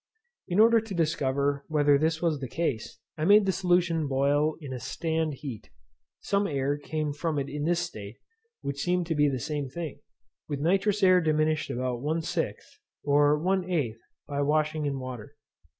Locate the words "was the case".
2.23-2.97